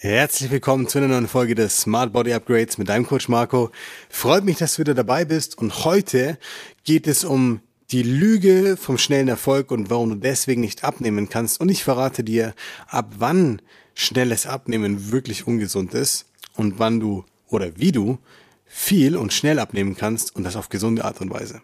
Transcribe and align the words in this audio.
Herzlich 0.00 0.52
willkommen 0.52 0.86
zu 0.86 0.98
einer 0.98 1.08
neuen 1.08 1.26
Folge 1.26 1.56
des 1.56 1.78
Smart 1.78 2.12
Body 2.12 2.32
Upgrades 2.32 2.78
mit 2.78 2.88
deinem 2.88 3.04
Coach 3.04 3.28
Marco. 3.28 3.72
Freut 4.08 4.44
mich, 4.44 4.56
dass 4.56 4.76
du 4.76 4.82
wieder 4.82 4.94
dabei 4.94 5.24
bist 5.24 5.58
und 5.58 5.84
heute 5.84 6.38
geht 6.84 7.08
es 7.08 7.24
um 7.24 7.62
die 7.90 8.04
Lüge 8.04 8.76
vom 8.76 8.96
schnellen 8.96 9.26
Erfolg 9.26 9.72
und 9.72 9.90
warum 9.90 10.10
du 10.10 10.14
deswegen 10.14 10.60
nicht 10.60 10.84
abnehmen 10.84 11.28
kannst 11.28 11.60
und 11.60 11.68
ich 11.68 11.82
verrate 11.82 12.22
dir, 12.22 12.54
ab 12.86 13.14
wann 13.18 13.60
schnelles 13.92 14.46
Abnehmen 14.46 15.10
wirklich 15.10 15.48
ungesund 15.48 15.94
ist 15.94 16.26
und 16.54 16.78
wann 16.78 17.00
du 17.00 17.24
oder 17.48 17.76
wie 17.76 17.90
du 17.90 18.18
viel 18.66 19.16
und 19.16 19.32
schnell 19.32 19.58
abnehmen 19.58 19.96
kannst 19.96 20.36
und 20.36 20.44
das 20.44 20.54
auf 20.54 20.68
gesunde 20.68 21.04
Art 21.04 21.20
und 21.20 21.30
Weise. 21.32 21.60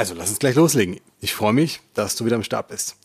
Also, 0.00 0.14
lass 0.14 0.30
uns 0.30 0.38
gleich 0.38 0.54
loslegen. 0.54 0.98
Ich 1.20 1.34
freue 1.34 1.52
mich, 1.52 1.82
dass 1.92 2.16
du 2.16 2.24
wieder 2.24 2.36
am 2.36 2.42
Start 2.42 2.68
bist. 2.68 2.96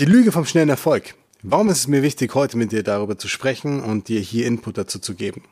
Die 0.00 0.04
Lüge 0.04 0.32
vom 0.32 0.44
schnellen 0.44 0.68
Erfolg. 0.68 1.14
Warum 1.44 1.68
ist 1.68 1.78
es 1.78 1.86
mir 1.86 2.02
wichtig, 2.02 2.34
heute 2.34 2.58
mit 2.58 2.72
dir 2.72 2.82
darüber 2.82 3.16
zu 3.16 3.28
sprechen 3.28 3.78
und 3.78 4.08
dir 4.08 4.18
hier 4.18 4.44
Input 4.48 4.76
dazu 4.76 4.98
zu 4.98 5.14
geben? 5.14 5.44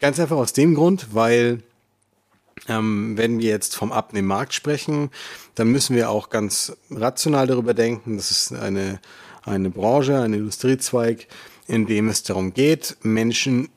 Ganz 0.00 0.20
einfach 0.20 0.36
aus 0.36 0.52
dem 0.52 0.76
Grund, 0.76 1.08
weil 1.14 1.64
ähm, 2.68 3.16
wenn 3.16 3.40
wir 3.40 3.48
jetzt 3.48 3.74
vom 3.74 3.90
Abnehmmarkt 3.90 4.54
sprechen, 4.54 5.10
dann 5.56 5.66
müssen 5.66 5.96
wir 5.96 6.10
auch 6.10 6.30
ganz 6.30 6.76
rational 6.92 7.48
darüber 7.48 7.74
denken. 7.74 8.18
Das 8.18 8.30
ist 8.30 8.52
eine, 8.52 9.00
eine 9.42 9.68
Branche, 9.68 10.20
ein 10.20 10.32
Industriezweig, 10.32 11.26
in 11.66 11.86
dem 11.86 12.08
es 12.08 12.22
darum 12.22 12.54
geht, 12.54 12.98
Menschen 13.02 13.68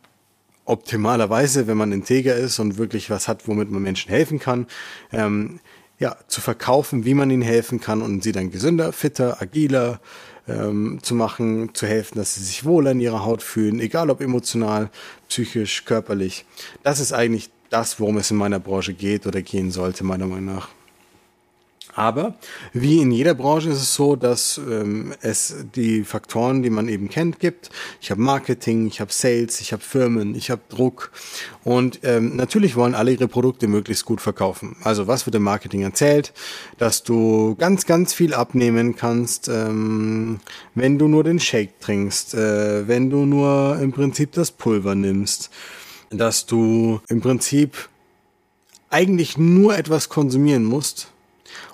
optimalerweise, 0.66 1.66
wenn 1.66 1.78
man 1.78 1.92
integer 1.92 2.36
ist 2.36 2.60
und 2.60 2.78
wirklich 2.78 3.10
was 3.10 3.28
hat, 3.28 3.48
womit 3.48 3.72
man 3.72 3.82
Menschen 3.82 4.10
helfen 4.10 4.38
kann, 4.38 4.68
ähm, 5.12 5.60
ja, 6.02 6.18
zu 6.28 6.42
verkaufen, 6.42 7.06
wie 7.06 7.14
man 7.14 7.30
ihnen 7.30 7.44
helfen 7.44 7.80
kann 7.80 8.02
und 8.02 8.24
sie 8.24 8.32
dann 8.32 8.50
gesünder, 8.50 8.92
fitter, 8.92 9.40
agiler 9.40 10.02
ähm, 10.48 10.98
zu 11.04 11.14
machen, 11.14 11.76
zu 11.76 11.86
helfen, 11.86 12.18
dass 12.18 12.34
sie 12.34 12.44
sich 12.44 12.66
wohler 12.66 12.92
in 12.92 13.00
ihrer 13.00 13.24
Haut 13.24 13.44
fühlen, 13.44 13.80
egal 13.80 14.10
ob 14.10 14.20
emotional, 14.20 14.90
psychisch, 15.30 15.86
körperlich. 15.86 16.46
Das 16.82 17.00
ist 17.00 17.14
eigentlich 17.14 17.52
das, 17.70 18.00
worum 18.00 18.18
es 18.18 18.32
in 18.32 18.38
meiner 18.38 18.60
Branche 18.60 18.96
geht 18.96 19.28
oder 19.28 19.44
gehen 19.44 19.70
sollte, 19.70 20.04
meiner 20.04 20.26
Meinung 20.26 20.56
nach. 20.56 20.70
Aber 21.94 22.36
wie 22.74 23.02
in 23.02 23.12
jeder 23.12 23.34
Branche 23.34 23.70
ist 23.70 23.82
es 23.82 23.96
so, 23.96 24.16
dass 24.16 24.58
ähm, 24.58 25.14
es 25.22 25.56
die 25.76 26.04
Faktoren, 26.04 26.64
die 26.64 26.70
man 26.70 26.88
eben 26.88 27.10
kennt, 27.10 27.40
gibt. 27.40 27.70
Ich 28.00 28.12
habe 28.12 28.22
Marketing, 28.22 28.88
ich 28.88 29.02
habe 29.02 29.12
Sales, 29.12 29.60
ich 29.60 29.74
habe 29.74 29.84
Firmen, 29.84 30.36
ich 30.36 30.52
habe 30.52 30.62
Druck 30.70 31.12
und 31.64 32.00
ähm, 32.04 32.36
natürlich 32.36 32.76
wollen 32.76 32.96
alle 32.96 33.12
ihre 33.12 33.28
Produkte 33.28 33.68
möglichst 33.68 34.06
gut 34.06 34.22
verkaufen. 34.22 34.76
Also 34.84 35.08
was 35.08 35.26
wird 35.26 35.36
im 35.36 35.44
Marketing 35.44 35.82
erzählt? 35.82 36.34
Dass 36.78 37.04
du 37.04 37.56
ganz, 37.56 37.86
ganz 37.86 38.14
viel 38.14 38.34
abnehmen 38.34 38.96
kannst, 38.96 39.50
ähm, 39.50 40.40
wenn 40.76 40.98
du 40.98 41.08
nur 41.08 41.24
den 41.24 41.40
Shake 41.40 41.80
trinkst, 41.80 42.34
äh, 42.34 42.88
wenn 42.88 43.10
du 43.10 43.26
nur 43.26 43.78
im 43.82 43.92
Prinzip 43.92 44.32
das 44.32 44.52
Pulver 44.52 44.96
nimmst, 44.96 45.50
dass 46.10 46.46
du 46.46 47.02
im 47.10 47.22
Prinzip 47.22 47.90
eigentlich 48.90 49.38
nur 49.38 49.78
etwas 49.78 50.10
konsumieren 50.10 50.66
musst 50.66 51.12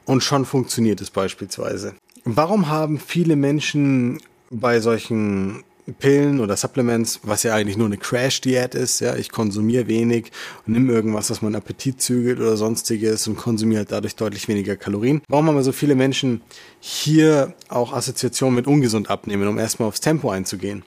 und 0.06 0.24
schon 0.24 0.46
funktioniert 0.46 1.02
es 1.02 1.10
beispielsweise. 1.10 1.96
Warum 2.24 2.68
haben 2.68 3.00
viele 3.00 3.36
Menschen 3.36 4.22
bei 4.50 4.80
solchen 4.80 5.64
Pillen 6.00 6.42
oder 6.42 6.58
Supplements, 6.58 7.22
was 7.24 7.44
ja 7.44 7.56
eigentlich 7.56 7.78
nur 7.78 7.88
eine 7.88 7.98
Crash-Diät 7.98 8.76
ist, 8.76 9.00
ja, 9.00 9.16
ich 9.16 9.32
konsumiere 9.32 9.88
wenig 9.88 10.32
und 10.66 10.74
nimm 10.74 10.90
irgendwas, 10.90 11.30
was 11.30 11.42
meinen 11.42 11.56
Appetit 11.56 12.02
zügelt 12.02 12.40
oder 12.40 12.58
sonstiges 12.58 13.28
und 13.28 13.38
konsumiere 13.38 13.80
halt 13.80 13.92
dadurch 13.92 14.16
deutlich 14.16 14.48
weniger 14.50 14.76
Kalorien. 14.76 15.22
Warum 15.30 15.48
haben 15.48 15.64
so 15.64 15.72
viele 15.72 15.96
Menschen 15.96 16.42
hier 16.80 17.54
auch 17.70 17.94
Assoziationen 17.94 18.56
mit 18.56 18.68
ungesund 18.68 19.10
abnehmen, 19.10 19.48
um 19.48 19.58
erstmal 19.58 19.88
aufs 19.88 20.02
Tempo 20.02 20.30
einzugehen? 20.30 20.84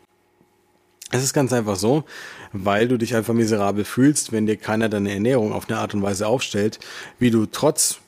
Es 1.13 1.25
ist 1.25 1.33
ganz 1.33 1.53
einfach 1.53 1.77
so, 1.77 2.05
weil 2.53 2.87
du 2.87 2.97
dich 2.97 3.17
einfach 3.17 3.35
miserabel 3.35 3.85
fühlst, 3.85 4.33
wenn 4.33 4.47
dir 4.47 4.57
keiner 4.57 4.89
deine 4.89 5.13
Ernährung 5.13 5.53
auf 5.53 5.69
eine 5.69 5.79
Art 5.79 5.95
und 5.95 6.03
Weise 6.03 6.27
aufstellt, 6.27 6.79
wie 7.19 7.31
du 7.31 7.47
trotz 7.47 8.01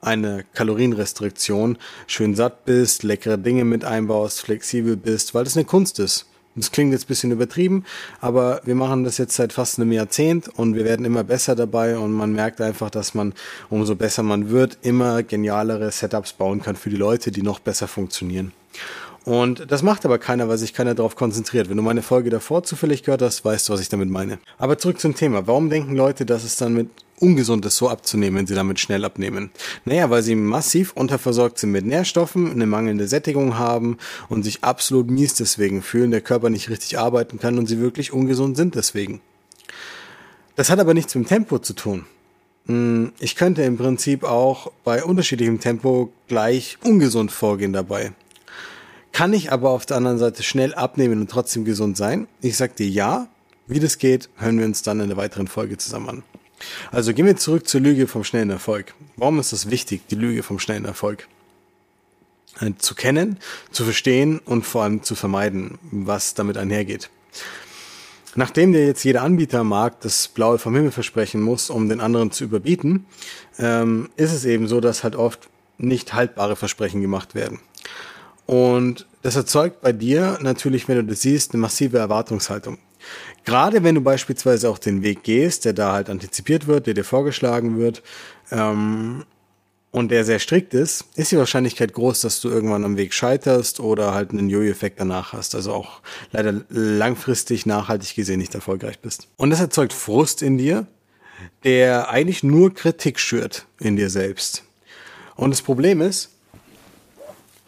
eine 0.00 0.44
Kalorienrestriktion 0.54 1.78
schön 2.06 2.34
satt 2.34 2.64
bist, 2.64 3.02
leckere 3.02 3.38
Dinge 3.38 3.64
mit 3.64 3.84
einbaust, 3.84 4.40
flexibel 4.40 4.96
bist, 4.96 5.34
weil 5.34 5.44
das 5.44 5.56
eine 5.56 5.64
Kunst 5.66 5.98
ist. 5.98 6.26
Das 6.56 6.72
klingt 6.72 6.92
jetzt 6.92 7.06
bisschen 7.06 7.30
übertrieben, 7.30 7.84
aber 8.20 8.60
wir 8.64 8.74
machen 8.74 9.04
das 9.04 9.18
jetzt 9.18 9.36
seit 9.36 9.52
fast 9.52 9.78
einem 9.78 9.92
Jahrzehnt 9.92 10.48
und 10.48 10.74
wir 10.74 10.84
werden 10.84 11.06
immer 11.06 11.22
besser 11.22 11.54
dabei 11.54 11.96
und 11.96 12.12
man 12.12 12.32
merkt 12.32 12.60
einfach, 12.60 12.90
dass 12.90 13.14
man, 13.14 13.34
umso 13.68 13.94
besser 13.94 14.24
man 14.24 14.50
wird, 14.50 14.78
immer 14.82 15.22
genialere 15.22 15.92
Setups 15.92 16.32
bauen 16.32 16.60
kann 16.60 16.74
für 16.74 16.90
die 16.90 16.96
Leute, 16.96 17.30
die 17.30 17.42
noch 17.42 17.60
besser 17.60 17.86
funktionieren. 17.86 18.52
Und 19.24 19.70
das 19.70 19.82
macht 19.82 20.04
aber 20.04 20.18
keiner, 20.18 20.48
weil 20.48 20.58
sich 20.58 20.72
keiner 20.72 20.94
darauf 20.94 21.14
konzentriert. 21.14 21.68
Wenn 21.68 21.76
du 21.76 21.82
meine 21.82 22.02
Folge 22.02 22.30
davor 22.30 22.62
zufällig 22.62 23.02
gehört 23.02 23.22
hast, 23.22 23.44
weißt 23.44 23.68
du, 23.68 23.72
was 23.72 23.80
ich 23.80 23.88
damit 23.88 24.08
meine. 24.08 24.38
Aber 24.58 24.78
zurück 24.78 24.98
zum 24.98 25.14
Thema. 25.14 25.46
Warum 25.46 25.68
denken 25.68 25.94
Leute, 25.94 26.24
dass 26.24 26.44
es 26.44 26.56
dann 26.56 26.72
mit 26.72 26.88
ungesund 27.18 27.66
ist, 27.66 27.76
so 27.76 27.90
abzunehmen, 27.90 28.38
wenn 28.38 28.46
sie 28.46 28.54
damit 28.54 28.80
schnell 28.80 29.04
abnehmen? 29.04 29.50
Naja, 29.84 30.08
weil 30.08 30.22
sie 30.22 30.34
massiv 30.34 30.92
unterversorgt 30.94 31.58
sind 31.58 31.70
mit 31.70 31.84
Nährstoffen, 31.84 32.50
eine 32.50 32.66
mangelnde 32.66 33.08
Sättigung 33.08 33.58
haben 33.58 33.98
und 34.30 34.42
sich 34.42 34.64
absolut 34.64 35.10
mies 35.10 35.34
deswegen 35.34 35.82
fühlen, 35.82 36.10
der 36.10 36.22
Körper 36.22 36.48
nicht 36.48 36.70
richtig 36.70 36.98
arbeiten 36.98 37.38
kann 37.38 37.58
und 37.58 37.66
sie 37.66 37.78
wirklich 37.78 38.12
ungesund 38.14 38.56
sind 38.56 38.74
deswegen. 38.74 39.20
Das 40.56 40.70
hat 40.70 40.78
aber 40.78 40.94
nichts 40.94 41.14
mit 41.14 41.26
dem 41.26 41.28
Tempo 41.28 41.58
zu 41.58 41.74
tun. 41.74 42.06
Hm, 42.66 43.12
ich 43.18 43.36
könnte 43.36 43.62
im 43.62 43.76
Prinzip 43.76 44.24
auch 44.24 44.72
bei 44.84 45.04
unterschiedlichem 45.04 45.60
Tempo 45.60 46.12
gleich 46.28 46.78
ungesund 46.82 47.32
vorgehen 47.32 47.72
dabei. 47.72 48.12
Kann 49.12 49.32
ich 49.32 49.52
aber 49.52 49.70
auf 49.70 49.86
der 49.86 49.96
anderen 49.96 50.18
Seite 50.18 50.42
schnell 50.42 50.74
abnehmen 50.74 51.20
und 51.20 51.30
trotzdem 51.30 51.64
gesund 51.64 51.96
sein? 51.96 52.28
Ich 52.40 52.56
sag 52.56 52.76
dir 52.76 52.88
ja. 52.88 53.28
Wie 53.66 53.80
das 53.80 53.98
geht, 53.98 54.28
hören 54.36 54.58
wir 54.58 54.66
uns 54.66 54.82
dann 54.82 55.00
in 55.00 55.08
der 55.08 55.16
weiteren 55.16 55.46
Folge 55.46 55.78
zusammen 55.78 56.08
an. 56.08 56.22
Also 56.90 57.14
gehen 57.14 57.26
wir 57.26 57.36
zurück 57.36 57.68
zur 57.68 57.80
Lüge 57.80 58.06
vom 58.06 58.24
schnellen 58.24 58.50
Erfolg. 58.50 58.94
Warum 59.16 59.38
ist 59.38 59.52
es 59.52 59.70
wichtig, 59.70 60.02
die 60.10 60.16
Lüge 60.16 60.42
vom 60.42 60.58
schnellen 60.58 60.84
Erfolg? 60.84 61.28
Äh, 62.60 62.72
zu 62.78 62.94
kennen, 62.94 63.38
zu 63.70 63.84
verstehen 63.84 64.40
und 64.44 64.66
vor 64.66 64.82
allem 64.82 65.02
zu 65.02 65.14
vermeiden, 65.14 65.78
was 65.90 66.34
damit 66.34 66.56
einhergeht. 66.56 67.10
Nachdem 68.34 68.72
dir 68.72 68.86
jetzt 68.86 69.04
jeder 69.04 69.22
Anbieter 69.22 69.60
am 69.60 69.68
Markt 69.68 70.04
das 70.04 70.28
Blaue 70.28 70.58
vom 70.58 70.74
Himmel 70.74 70.92
versprechen 70.92 71.40
muss, 71.40 71.70
um 71.70 71.88
den 71.88 72.00
anderen 72.00 72.30
zu 72.30 72.44
überbieten, 72.44 73.06
ähm, 73.58 74.10
ist 74.16 74.32
es 74.32 74.44
eben 74.44 74.68
so, 74.68 74.80
dass 74.80 75.02
halt 75.02 75.16
oft 75.16 75.48
nicht 75.78 76.12
haltbare 76.12 76.54
Versprechen 76.54 77.00
gemacht 77.00 77.34
werden. 77.34 77.60
Und 78.46 79.06
das 79.22 79.36
erzeugt 79.36 79.80
bei 79.80 79.92
dir 79.92 80.38
natürlich, 80.40 80.88
wenn 80.88 80.96
du 80.96 81.04
das 81.04 81.22
siehst, 81.22 81.52
eine 81.52 81.60
massive 81.60 81.98
Erwartungshaltung. 81.98 82.78
Gerade 83.44 83.82
wenn 83.82 83.94
du 83.94 84.00
beispielsweise 84.00 84.68
auch 84.68 84.78
den 84.78 85.02
Weg 85.02 85.22
gehst, 85.22 85.64
der 85.64 85.72
da 85.72 85.92
halt 85.92 86.10
antizipiert 86.10 86.66
wird, 86.66 86.86
der 86.86 86.94
dir 86.94 87.04
vorgeschlagen 87.04 87.78
wird, 87.78 88.02
ähm, 88.50 89.24
und 89.92 90.10
der 90.10 90.24
sehr 90.24 90.38
strikt 90.38 90.72
ist, 90.72 91.04
ist 91.16 91.32
die 91.32 91.36
Wahrscheinlichkeit 91.36 91.92
groß, 91.92 92.20
dass 92.20 92.40
du 92.40 92.48
irgendwann 92.48 92.84
am 92.84 92.96
Weg 92.96 93.12
scheiterst 93.12 93.80
oder 93.80 94.14
halt 94.14 94.30
einen 94.30 94.48
Jojo-Effekt 94.48 95.00
danach 95.00 95.32
hast. 95.32 95.54
Also 95.54 95.72
auch 95.72 96.00
leider 96.30 96.62
langfristig 96.68 97.66
nachhaltig 97.66 98.14
gesehen 98.14 98.38
nicht 98.38 98.54
erfolgreich 98.54 99.00
bist. 99.00 99.26
Und 99.36 99.50
das 99.50 99.60
erzeugt 99.60 99.92
Frust 99.92 100.42
in 100.42 100.58
dir, 100.58 100.86
der 101.64 102.08
eigentlich 102.08 102.42
nur 102.42 102.72
Kritik 102.72 103.18
schürt 103.18 103.66
in 103.80 103.96
dir 103.96 104.10
selbst. 104.10 104.62
Und 105.34 105.50
das 105.50 105.62
Problem 105.62 106.00
ist, 106.00 106.30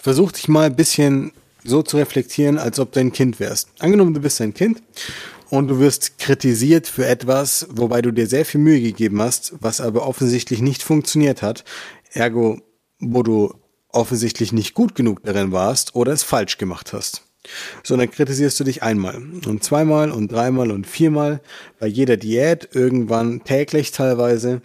versuch 0.02 0.32
dich 0.32 0.48
mal 0.48 0.66
ein 0.66 0.76
bisschen 0.76 1.32
so 1.64 1.82
zu 1.82 1.96
reflektieren, 1.96 2.58
als 2.58 2.80
ob 2.80 2.90
du 2.92 3.00
ein 3.00 3.12
Kind 3.12 3.38
wärst. 3.38 3.68
Angenommen, 3.78 4.12
du 4.12 4.20
bist 4.20 4.40
ein 4.40 4.52
Kind 4.52 4.82
und 5.48 5.68
du 5.68 5.78
wirst 5.78 6.18
kritisiert 6.18 6.88
für 6.88 7.06
etwas, 7.06 7.68
wobei 7.70 8.02
du 8.02 8.10
dir 8.10 8.26
sehr 8.26 8.44
viel 8.44 8.60
Mühe 8.60 8.80
gegeben 8.80 9.22
hast, 9.22 9.54
was 9.60 9.80
aber 9.80 10.06
offensichtlich 10.06 10.60
nicht 10.60 10.82
funktioniert 10.82 11.40
hat. 11.40 11.64
Ergo, 12.10 12.60
wo 12.98 13.22
du 13.22 13.54
offensichtlich 13.90 14.52
nicht 14.52 14.74
gut 14.74 14.96
genug 14.96 15.22
darin 15.22 15.52
warst 15.52 15.94
oder 15.94 16.12
es 16.12 16.24
falsch 16.24 16.58
gemacht 16.58 16.92
hast. 16.92 17.22
Sondern 17.84 18.10
kritisierst 18.10 18.58
du 18.58 18.64
dich 18.64 18.82
einmal 18.82 19.22
und 19.46 19.62
zweimal 19.62 20.10
und 20.10 20.32
dreimal 20.32 20.72
und 20.72 20.86
viermal 20.86 21.40
bei 21.78 21.86
jeder 21.86 22.16
Diät, 22.16 22.70
irgendwann 22.72 23.44
täglich 23.44 23.92
teilweise 23.92 24.62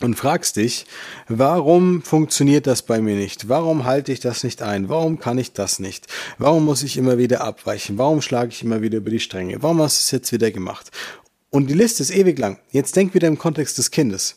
und 0.00 0.14
fragst 0.14 0.56
dich, 0.56 0.84
warum 1.28 2.02
funktioniert 2.02 2.66
das 2.66 2.82
bei 2.82 3.00
mir 3.00 3.16
nicht? 3.16 3.48
Warum 3.48 3.84
halte 3.84 4.12
ich 4.12 4.20
das 4.20 4.44
nicht 4.44 4.62
ein? 4.62 4.88
Warum 4.88 5.18
kann 5.18 5.38
ich 5.38 5.52
das 5.52 5.78
nicht? 5.78 6.06
Warum 6.38 6.64
muss 6.64 6.82
ich 6.82 6.96
immer 6.96 7.16
wieder 7.16 7.42
abweichen? 7.42 7.96
Warum 7.96 8.20
schlage 8.20 8.50
ich 8.50 8.62
immer 8.62 8.82
wieder 8.82 8.98
über 8.98 9.10
die 9.10 9.20
Stränge? 9.20 9.62
Warum 9.62 9.80
hast 9.80 9.98
du 9.98 10.02
es 10.02 10.10
jetzt 10.10 10.32
wieder 10.32 10.50
gemacht? 10.50 10.90
Und 11.50 11.68
die 11.70 11.74
Liste 11.74 12.02
ist 12.02 12.10
ewig 12.10 12.38
lang. 12.38 12.58
Jetzt 12.70 12.94
denk 12.96 13.14
wieder 13.14 13.28
im 13.28 13.38
Kontext 13.38 13.78
des 13.78 13.90
Kindes. 13.90 14.36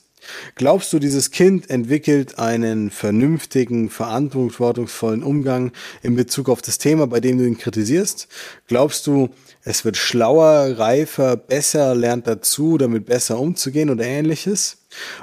Glaubst 0.55 0.91
du, 0.93 0.99
dieses 0.99 1.31
Kind 1.31 1.69
entwickelt 1.69 2.39
einen 2.39 2.89
vernünftigen, 2.89 3.89
verantwortungsvollen 3.89 5.23
Umgang 5.23 5.71
in 6.01 6.15
Bezug 6.15 6.49
auf 6.49 6.61
das 6.61 6.77
Thema, 6.77 7.07
bei 7.07 7.19
dem 7.19 7.37
du 7.37 7.45
ihn 7.45 7.57
kritisierst? 7.57 8.27
Glaubst 8.67 9.07
du, 9.07 9.29
es 9.63 9.85
wird 9.85 9.97
schlauer, 9.97 10.77
reifer, 10.77 11.35
besser, 11.35 11.93
lernt 11.95 12.27
dazu, 12.27 12.77
damit 12.77 13.05
besser 13.05 13.39
umzugehen 13.39 13.89
oder 13.89 14.05
ähnliches? 14.05 14.77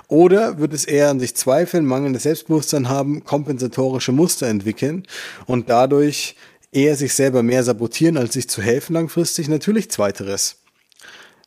Oder 0.08 0.58
wird 0.58 0.72
es 0.72 0.84
eher 0.84 1.10
an 1.10 1.20
sich 1.20 1.34
zweifeln, 1.34 1.84
mangelndes 1.84 2.24
Selbstbewusstsein 2.24 2.88
haben, 2.88 3.24
kompensatorische 3.24 4.12
Muster 4.12 4.46
entwickeln 4.46 5.06
und 5.46 5.68
dadurch 5.68 6.36
eher 6.72 6.96
sich 6.96 7.14
selber 7.14 7.42
mehr 7.42 7.64
sabotieren, 7.64 8.16
als 8.16 8.34
sich 8.34 8.48
zu 8.48 8.62
helfen 8.62 8.94
langfristig? 8.94 9.48
Natürlich 9.48 9.90
zweiteres. 9.90 10.56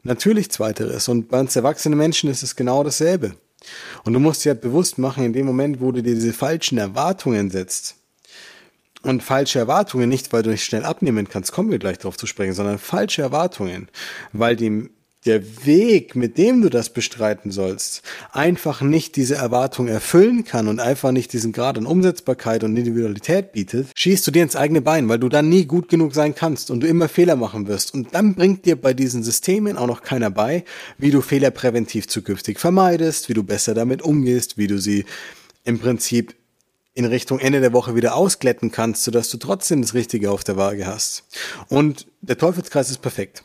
Natürlich 0.03 0.49
zweiteres. 0.49 1.07
Und 1.07 1.29
bei 1.29 1.39
uns 1.39 1.55
erwachsenen 1.55 1.97
Menschen 1.97 2.29
ist 2.29 2.43
es 2.43 2.55
genau 2.55 2.83
dasselbe. 2.83 3.35
Und 4.03 4.13
du 4.13 4.19
musst 4.19 4.45
dir 4.45 4.51
halt 4.51 4.61
bewusst 4.61 4.97
machen, 4.97 5.23
in 5.23 5.33
dem 5.33 5.45
Moment, 5.45 5.81
wo 5.81 5.91
du 5.91 6.01
dir 6.01 6.15
diese 6.15 6.33
falschen 6.33 6.77
Erwartungen 6.77 7.49
setzt, 7.51 7.95
und 9.01 9.23
falsche 9.23 9.59
Erwartungen 9.59 10.09
nicht, 10.09 10.33
weil 10.33 10.43
du 10.43 10.49
nicht 10.49 10.63
schnell 10.63 10.83
abnehmen 10.83 11.29
kannst, 11.29 11.51
kommen 11.51 11.71
wir 11.71 11.79
gleich 11.79 11.99
darauf 11.99 12.17
zu 12.17 12.27
sprechen, 12.27 12.53
sondern 12.53 12.79
falsche 12.79 13.21
Erwartungen, 13.21 13.87
weil 14.33 14.55
dem 14.55 14.89
der 15.25 15.65
Weg, 15.65 16.15
mit 16.15 16.37
dem 16.37 16.61
du 16.61 16.69
das 16.69 16.91
bestreiten 16.91 17.51
sollst, 17.51 18.03
einfach 18.31 18.81
nicht 18.81 19.17
diese 19.17 19.35
Erwartung 19.35 19.87
erfüllen 19.87 20.45
kann 20.45 20.67
und 20.69 20.79
einfach 20.79 21.11
nicht 21.11 21.33
diesen 21.33 21.51
Grad 21.51 21.77
an 21.77 21.85
Umsetzbarkeit 21.85 22.63
und 22.63 22.77
Individualität 22.77 23.51
bietet, 23.51 23.87
schießt 23.95 24.25
du 24.25 24.31
dir 24.31 24.43
ins 24.43 24.55
eigene 24.55 24.81
Bein, 24.81 25.09
weil 25.09 25.19
du 25.19 25.27
dann 25.27 25.49
nie 25.49 25.65
gut 25.65 25.89
genug 25.89 26.15
sein 26.15 26.35
kannst 26.35 26.71
und 26.71 26.79
du 26.81 26.87
immer 26.87 27.09
Fehler 27.09 27.35
machen 27.35 27.67
wirst. 27.67 27.93
Und 27.93 28.13
dann 28.13 28.33
bringt 28.33 28.65
dir 28.65 28.79
bei 28.79 28.93
diesen 28.93 29.23
Systemen 29.23 29.75
auch 29.75 29.87
noch 29.87 30.03
keiner 30.03 30.29
bei, 30.29 30.63
wie 30.97 31.11
du 31.11 31.21
Fehler 31.21 31.51
präventiv 31.51 32.07
zukünftig 32.07 32.57
vermeidest, 32.57 33.27
wie 33.27 33.33
du 33.33 33.43
besser 33.43 33.73
damit 33.73 34.01
umgehst, 34.01 34.57
wie 34.57 34.67
du 34.67 34.79
sie 34.79 35.03
im 35.65 35.79
Prinzip 35.79 36.33
in 36.93 37.05
Richtung 37.05 37.39
Ende 37.39 37.59
der 37.59 37.73
Woche 37.73 37.93
wieder 37.95 38.15
ausglätten 38.15 38.71
kannst, 38.71 39.03
sodass 39.03 39.29
du 39.29 39.37
trotzdem 39.37 39.81
das 39.81 39.93
Richtige 39.93 40.31
auf 40.31 40.43
der 40.43 40.57
Waage 40.57 40.87
hast. 40.87 41.25
Und 41.67 42.07
der 42.21 42.37
Teufelskreis 42.37 42.89
ist 42.89 43.01
perfekt. 43.01 43.43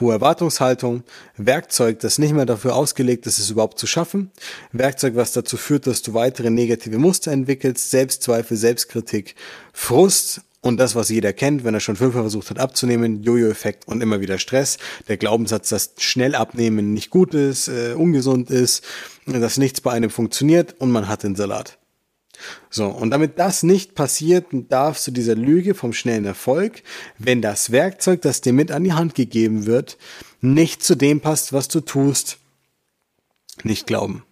Hohe 0.00 0.12
Erwartungshaltung, 0.12 1.02
Werkzeug, 1.36 2.00
das 2.00 2.18
nicht 2.18 2.34
mehr 2.34 2.46
dafür 2.46 2.74
ausgelegt 2.76 3.26
ist, 3.26 3.38
es 3.38 3.50
überhaupt 3.50 3.78
zu 3.78 3.86
schaffen, 3.86 4.30
Werkzeug, 4.72 5.16
was 5.16 5.32
dazu 5.32 5.56
führt, 5.56 5.86
dass 5.86 6.02
du 6.02 6.14
weitere 6.14 6.50
negative 6.50 6.98
Muster 6.98 7.32
entwickelst, 7.32 7.90
Selbstzweifel, 7.90 8.56
Selbstkritik, 8.56 9.34
Frust 9.72 10.42
und 10.62 10.78
das, 10.78 10.94
was 10.94 11.08
jeder 11.08 11.32
kennt, 11.32 11.64
wenn 11.64 11.74
er 11.74 11.80
schon 11.80 11.96
fünfmal 11.96 12.22
versucht 12.22 12.50
hat 12.50 12.58
abzunehmen, 12.58 13.22
Jojo-Effekt 13.22 13.86
und 13.88 14.00
immer 14.00 14.20
wieder 14.20 14.38
Stress, 14.38 14.78
der 15.08 15.16
Glaubenssatz, 15.16 15.68
dass 15.68 15.94
schnell 15.98 16.34
abnehmen 16.34 16.92
nicht 16.92 17.10
gut 17.10 17.34
ist, 17.34 17.68
äh, 17.68 17.94
ungesund 17.94 18.50
ist, 18.50 18.84
dass 19.26 19.58
nichts 19.58 19.80
bei 19.80 19.90
einem 19.90 20.10
funktioniert 20.10 20.76
und 20.78 20.90
man 20.90 21.08
hat 21.08 21.24
den 21.24 21.34
Salat. 21.34 21.78
So, 22.70 22.86
und 22.86 23.10
damit 23.10 23.38
das 23.38 23.62
nicht 23.62 23.94
passiert, 23.94 24.46
darfst 24.52 25.06
du 25.06 25.10
dieser 25.10 25.34
Lüge 25.34 25.74
vom 25.74 25.92
schnellen 25.92 26.24
Erfolg, 26.24 26.82
wenn 27.18 27.42
das 27.42 27.70
Werkzeug, 27.70 28.22
das 28.22 28.40
dir 28.40 28.52
mit 28.52 28.70
an 28.70 28.84
die 28.84 28.92
Hand 28.92 29.14
gegeben 29.14 29.66
wird, 29.66 29.98
nicht 30.40 30.82
zu 30.82 30.94
dem 30.94 31.20
passt, 31.20 31.52
was 31.52 31.68
du 31.68 31.80
tust, 31.80 32.38
nicht 33.62 33.86
glauben. 33.86 34.24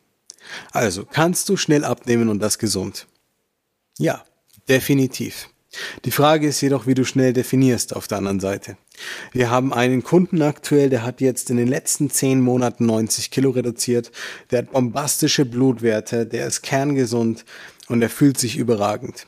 Also, 0.73 1.05
kannst 1.05 1.49
du 1.49 1.57
schnell 1.57 1.85
abnehmen 1.85 2.29
und 2.29 2.41
das 2.41 2.59
gesund? 2.59 3.07
Ja, 3.99 4.25
definitiv. 4.69 5.49
Die 6.05 6.11
Frage 6.11 6.49
ist 6.49 6.61
jedoch, 6.61 6.87
wie 6.87 6.95
du 6.95 7.05
schnell 7.05 7.33
definierst 7.33 7.95
auf 7.95 8.09
der 8.09 8.19
anderen 8.19 8.41
Seite. 8.41 8.77
Wir 9.33 9.51
haben 9.51 9.73
einen 9.73 10.03
Kunden 10.03 10.43
aktuell, 10.43 10.91
der 10.91 11.05
hat 11.05 11.21
jetzt 11.21 11.51
in 11.51 11.57
den 11.57 11.69
letzten 11.69 12.11
zehn 12.11 12.41
Monaten 12.41 12.87
90 12.87 13.31
Kilo 13.31 13.51
reduziert, 13.51 14.11
der 14.51 14.61
hat 14.61 14.73
bombastische 14.73 15.45
Blutwerte, 15.45 16.27
der 16.27 16.47
ist 16.47 16.63
kerngesund, 16.63 17.45
und 17.89 18.03
er 18.03 18.11
fühlt 18.11 18.39
sich 18.39 18.57
überragend. 18.57 19.27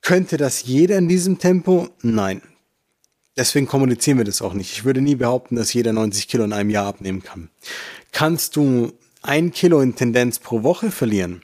Könnte 0.00 0.36
das 0.36 0.62
jeder 0.64 0.98
in 0.98 1.08
diesem 1.08 1.38
Tempo? 1.38 1.88
Nein. 2.02 2.40
Deswegen 3.36 3.66
kommunizieren 3.66 4.18
wir 4.18 4.24
das 4.24 4.40
auch 4.40 4.54
nicht. 4.54 4.72
Ich 4.72 4.84
würde 4.84 5.00
nie 5.00 5.16
behaupten, 5.16 5.56
dass 5.56 5.74
jeder 5.74 5.92
90 5.92 6.28
Kilo 6.28 6.44
in 6.44 6.52
einem 6.52 6.70
Jahr 6.70 6.86
abnehmen 6.86 7.22
kann. 7.22 7.50
Kannst 8.12 8.56
du 8.56 8.92
ein 9.20 9.50
Kilo 9.50 9.80
in 9.80 9.94
Tendenz 9.94 10.38
pro 10.38 10.62
Woche 10.62 10.90
verlieren? 10.90 11.42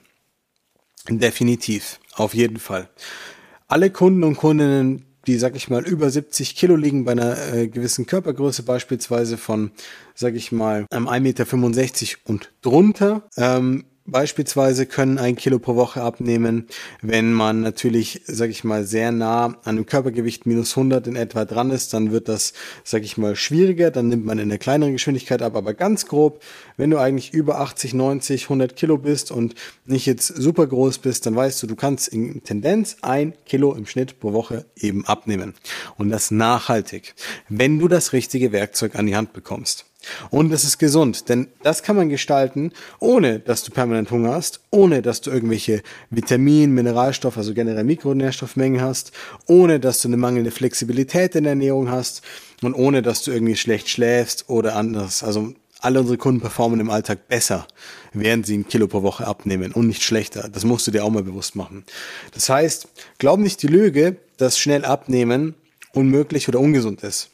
Definitiv. 1.08 1.98
Auf 2.14 2.34
jeden 2.34 2.58
Fall. 2.58 2.88
Alle 3.68 3.90
Kunden 3.90 4.22
und 4.22 4.36
Kundinnen, 4.36 5.04
die, 5.26 5.38
sag 5.38 5.56
ich 5.56 5.68
mal, 5.68 5.86
über 5.86 6.10
70 6.10 6.56
Kilo 6.56 6.76
liegen 6.76 7.04
bei 7.04 7.12
einer 7.12 7.36
äh, 7.52 7.68
gewissen 7.68 8.06
Körpergröße, 8.06 8.62
beispielsweise 8.64 9.36
von, 9.36 9.70
sag 10.14 10.34
ich 10.34 10.52
mal, 10.52 10.86
einem 10.90 11.08
1,65 11.08 11.20
Meter 11.20 12.18
und 12.24 12.52
drunter, 12.62 13.28
ähm, 13.36 13.84
beispielsweise 14.06 14.86
können 14.86 15.18
ein 15.18 15.36
Kilo 15.36 15.58
pro 15.58 15.76
Woche 15.76 16.02
abnehmen, 16.02 16.66
wenn 17.00 17.32
man 17.32 17.60
natürlich, 17.60 18.22
sag 18.26 18.50
ich 18.50 18.64
mal, 18.64 18.84
sehr 18.84 19.12
nah 19.12 19.46
an 19.46 19.58
einem 19.64 19.86
Körpergewicht 19.86 20.46
minus 20.46 20.76
100 20.76 21.06
in 21.06 21.16
etwa 21.16 21.44
dran 21.44 21.70
ist, 21.70 21.94
dann 21.94 22.10
wird 22.10 22.28
das, 22.28 22.52
sag 22.84 23.02
ich 23.02 23.16
mal, 23.16 23.36
schwieriger, 23.36 23.90
dann 23.90 24.08
nimmt 24.08 24.24
man 24.24 24.38
in 24.38 24.48
der 24.48 24.58
kleineren 24.58 24.92
Geschwindigkeit 24.92 25.42
ab, 25.42 25.56
aber 25.56 25.74
ganz 25.74 26.06
grob, 26.06 26.42
wenn 26.76 26.90
du 26.90 26.98
eigentlich 26.98 27.32
über 27.32 27.60
80, 27.60 27.94
90, 27.94 28.44
100 28.44 28.76
Kilo 28.76 28.98
bist 28.98 29.30
und 29.30 29.54
nicht 29.86 30.06
jetzt 30.06 30.26
super 30.26 30.66
groß 30.66 30.98
bist, 30.98 31.26
dann 31.26 31.36
weißt 31.36 31.62
du, 31.62 31.66
du 31.66 31.76
kannst 31.76 32.08
in 32.08 32.42
Tendenz 32.42 32.96
ein 33.02 33.34
Kilo 33.46 33.74
im 33.74 33.86
Schnitt 33.86 34.18
pro 34.20 34.32
Woche 34.32 34.66
eben 34.76 35.06
abnehmen. 35.06 35.54
Und 35.96 36.10
das 36.10 36.30
nachhaltig, 36.30 37.14
wenn 37.48 37.78
du 37.78 37.88
das 37.88 38.12
richtige 38.12 38.52
Werkzeug 38.52 38.96
an 38.96 39.06
die 39.06 39.16
Hand 39.16 39.32
bekommst. 39.32 39.86
Und 40.30 40.52
es 40.52 40.64
ist 40.64 40.78
gesund, 40.78 41.28
denn 41.28 41.48
das 41.62 41.82
kann 41.82 41.96
man 41.96 42.08
gestalten, 42.08 42.72
ohne 42.98 43.38
dass 43.38 43.64
du 43.64 43.70
permanent 43.70 44.10
Hunger 44.10 44.32
hast, 44.32 44.60
ohne 44.70 45.02
dass 45.02 45.20
du 45.20 45.30
irgendwelche 45.30 45.82
Vitamin, 46.10 46.72
Mineralstoffe, 46.72 47.36
also 47.36 47.54
generell 47.54 47.84
Mikronährstoffmengen 47.84 48.80
hast, 48.80 49.12
ohne 49.46 49.80
dass 49.80 50.02
du 50.02 50.08
eine 50.08 50.16
mangelnde 50.16 50.50
Flexibilität 50.50 51.34
in 51.34 51.44
der 51.44 51.52
Ernährung 51.52 51.90
hast 51.90 52.22
und 52.62 52.74
ohne 52.74 53.02
dass 53.02 53.22
du 53.22 53.30
irgendwie 53.30 53.56
schlecht 53.56 53.88
schläfst 53.88 54.48
oder 54.48 54.76
anders. 54.76 55.22
Also 55.22 55.54
alle 55.82 55.98
unsere 55.98 56.16
Kunden 56.16 56.40
performen 56.40 56.78
im 56.78 56.90
Alltag 56.90 57.28
besser, 57.28 57.66
während 58.12 58.46
sie 58.46 58.56
ein 58.56 58.68
Kilo 58.68 58.86
pro 58.86 59.02
Woche 59.02 59.26
abnehmen 59.26 59.72
und 59.72 59.88
nicht 59.88 60.02
schlechter. 60.02 60.48
Das 60.48 60.64
musst 60.64 60.86
du 60.86 60.92
dir 60.92 61.04
auch 61.04 61.10
mal 61.10 61.24
bewusst 61.24 61.56
machen. 61.56 61.84
Das 62.32 62.48
heißt, 62.48 62.88
glaub 63.18 63.40
nicht 63.40 63.62
die 63.62 63.66
Lüge, 63.66 64.16
dass 64.36 64.58
schnell 64.58 64.84
abnehmen 64.84 65.54
unmöglich 65.92 66.48
oder 66.48 66.60
ungesund 66.60 67.02
ist. 67.02 67.31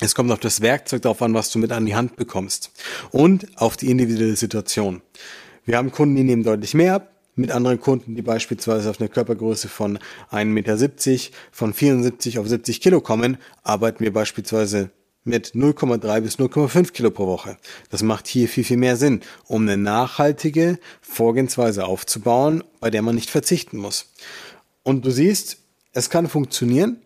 Es 0.00 0.14
kommt 0.14 0.30
auf 0.30 0.38
das 0.38 0.60
Werkzeug 0.60 1.02
darauf 1.02 1.22
an, 1.22 1.34
was 1.34 1.50
du 1.50 1.58
mit 1.58 1.72
an 1.72 1.84
die 1.84 1.96
Hand 1.96 2.14
bekommst 2.16 2.70
und 3.10 3.46
auf 3.56 3.76
die 3.76 3.90
individuelle 3.90 4.36
Situation. 4.36 5.02
Wir 5.64 5.76
haben 5.76 5.90
Kunden, 5.90 6.14
die 6.14 6.22
nehmen 6.22 6.44
deutlich 6.44 6.74
mehr 6.74 6.94
ab, 6.94 7.12
mit 7.34 7.50
anderen 7.50 7.80
Kunden, 7.80 8.14
die 8.14 8.22
beispielsweise 8.22 8.90
auf 8.90 9.00
eine 9.00 9.08
Körpergröße 9.08 9.68
von 9.68 9.98
1,70 10.30 10.44
Meter, 10.44 11.36
von 11.50 11.74
74 11.74 12.38
auf 12.38 12.48
70 12.48 12.80
Kilo 12.80 13.00
kommen, 13.00 13.38
arbeiten 13.62 14.04
wir 14.04 14.12
beispielsweise 14.12 14.90
mit 15.24 15.48
0,3 15.48 16.20
bis 16.20 16.38
0,5 16.38 16.92
Kilo 16.92 17.10
pro 17.10 17.26
Woche. 17.26 17.58
Das 17.90 18.02
macht 18.02 18.26
hier 18.26 18.48
viel, 18.48 18.64
viel 18.64 18.76
mehr 18.76 18.96
Sinn, 18.96 19.20
um 19.46 19.62
eine 19.62 19.76
nachhaltige 19.76 20.78
Vorgehensweise 21.00 21.84
aufzubauen, 21.86 22.64
bei 22.80 22.90
der 22.90 23.02
man 23.02 23.14
nicht 23.14 23.30
verzichten 23.30 23.78
muss. 23.78 24.12
Und 24.82 25.04
du 25.04 25.10
siehst, 25.10 25.58
es 25.92 26.08
kann 26.08 26.28
funktionieren, 26.28 27.02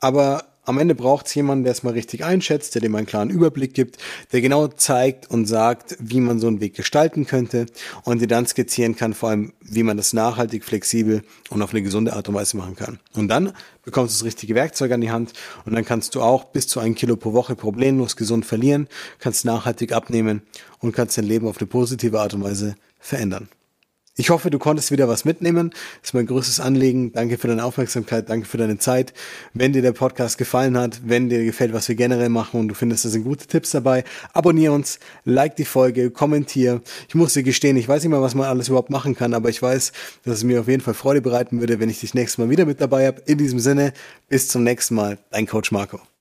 aber 0.00 0.51
am 0.64 0.78
Ende 0.78 0.94
braucht 0.94 1.26
es 1.26 1.34
jemanden, 1.34 1.64
der 1.64 1.72
es 1.72 1.82
mal 1.82 1.92
richtig 1.92 2.24
einschätzt, 2.24 2.74
der 2.74 2.82
dem 2.82 2.94
einen 2.94 3.06
klaren 3.06 3.30
Überblick 3.30 3.74
gibt, 3.74 3.98
der 4.32 4.40
genau 4.40 4.68
zeigt 4.68 5.28
und 5.30 5.46
sagt, 5.46 5.96
wie 5.98 6.20
man 6.20 6.38
so 6.38 6.46
einen 6.46 6.60
Weg 6.60 6.74
gestalten 6.74 7.26
könnte 7.26 7.66
und 8.04 8.20
dir 8.20 8.28
dann 8.28 8.46
skizzieren 8.46 8.94
kann, 8.94 9.12
vor 9.12 9.30
allem, 9.30 9.52
wie 9.60 9.82
man 9.82 9.96
das 9.96 10.12
nachhaltig, 10.12 10.64
flexibel 10.64 11.22
und 11.50 11.62
auf 11.62 11.72
eine 11.72 11.82
gesunde 11.82 12.12
Art 12.12 12.28
und 12.28 12.34
Weise 12.34 12.56
machen 12.56 12.76
kann. 12.76 13.00
Und 13.14 13.28
dann 13.28 13.52
bekommst 13.84 14.14
du 14.14 14.18
das 14.20 14.26
richtige 14.26 14.54
Werkzeug 14.54 14.92
an 14.92 15.00
die 15.00 15.10
Hand 15.10 15.32
und 15.64 15.74
dann 15.74 15.84
kannst 15.84 16.14
du 16.14 16.22
auch 16.22 16.44
bis 16.44 16.68
zu 16.68 16.78
ein 16.78 16.94
Kilo 16.94 17.16
pro 17.16 17.32
Woche 17.32 17.56
problemlos 17.56 18.16
gesund 18.16 18.46
verlieren, 18.46 18.86
kannst 19.18 19.44
nachhaltig 19.44 19.92
abnehmen 19.92 20.42
und 20.78 20.92
kannst 20.92 21.18
dein 21.18 21.24
Leben 21.24 21.48
auf 21.48 21.58
eine 21.58 21.66
positive 21.66 22.20
Art 22.20 22.34
und 22.34 22.44
Weise 22.44 22.76
verändern. 23.00 23.48
Ich 24.14 24.28
hoffe, 24.28 24.50
du 24.50 24.58
konntest 24.58 24.90
wieder 24.90 25.08
was 25.08 25.24
mitnehmen. 25.24 25.70
Das 25.70 26.10
ist 26.10 26.14
mein 26.14 26.26
größtes 26.26 26.60
Anliegen. 26.60 27.12
Danke 27.12 27.38
für 27.38 27.48
deine 27.48 27.64
Aufmerksamkeit, 27.64 28.28
danke 28.28 28.46
für 28.46 28.58
deine 28.58 28.76
Zeit. 28.76 29.14
Wenn 29.54 29.72
dir 29.72 29.80
der 29.80 29.92
Podcast 29.92 30.36
gefallen 30.36 30.76
hat, 30.76 31.00
wenn 31.06 31.30
dir 31.30 31.42
gefällt, 31.46 31.72
was 31.72 31.88
wir 31.88 31.94
generell 31.94 32.28
machen 32.28 32.60
und 32.60 32.68
du 32.68 32.74
findest, 32.74 33.06
da 33.06 33.08
sind 33.08 33.24
gute 33.24 33.46
Tipps 33.46 33.70
dabei, 33.70 34.04
abonniere 34.34 34.74
uns, 34.74 34.98
like 35.24 35.56
die 35.56 35.64
Folge, 35.64 36.10
kommentiere. 36.10 36.82
Ich 37.08 37.14
muss 37.14 37.32
dir 37.32 37.42
gestehen, 37.42 37.78
ich 37.78 37.88
weiß 37.88 38.02
nicht 38.02 38.10
mal, 38.10 38.20
was 38.20 38.34
man 38.34 38.48
alles 38.48 38.68
überhaupt 38.68 38.90
machen 38.90 39.16
kann, 39.16 39.32
aber 39.32 39.48
ich 39.48 39.62
weiß, 39.62 39.92
dass 40.26 40.34
es 40.34 40.44
mir 40.44 40.60
auf 40.60 40.68
jeden 40.68 40.82
Fall 40.82 40.92
Freude 40.92 41.22
bereiten 41.22 41.60
würde, 41.60 41.80
wenn 41.80 41.88
ich 41.88 42.00
dich 42.00 42.12
nächstes 42.12 42.36
Mal 42.36 42.50
wieder 42.50 42.66
mit 42.66 42.82
dabei 42.82 43.06
habe. 43.06 43.22
In 43.24 43.38
diesem 43.38 43.60
Sinne, 43.60 43.94
bis 44.28 44.46
zum 44.46 44.62
nächsten 44.62 44.94
Mal, 44.94 45.16
dein 45.30 45.46
Coach 45.46 45.72
Marco. 45.72 46.02